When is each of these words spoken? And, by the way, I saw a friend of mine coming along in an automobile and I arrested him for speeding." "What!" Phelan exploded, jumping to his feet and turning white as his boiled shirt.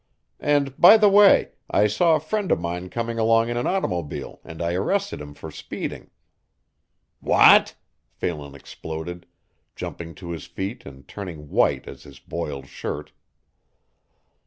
And, 0.39 0.75
by 0.81 0.97
the 0.97 1.09
way, 1.09 1.49
I 1.69 1.85
saw 1.85 2.15
a 2.15 2.19
friend 2.19 2.51
of 2.51 2.59
mine 2.59 2.89
coming 2.89 3.19
along 3.19 3.49
in 3.49 3.57
an 3.57 3.67
automobile 3.67 4.41
and 4.43 4.59
I 4.59 4.73
arrested 4.73 5.21
him 5.21 5.35
for 5.35 5.51
speeding." 5.51 6.09
"What!" 7.19 7.75
Phelan 8.09 8.55
exploded, 8.55 9.27
jumping 9.75 10.15
to 10.15 10.31
his 10.31 10.47
feet 10.47 10.87
and 10.87 11.07
turning 11.07 11.49
white 11.49 11.87
as 11.87 12.01
his 12.01 12.17
boiled 12.17 12.65
shirt. 12.65 13.11